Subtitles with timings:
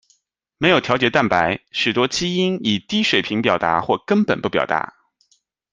[0.57, 4.95] 没有调节蛋白，许多基因以低水平表达或根本不表达。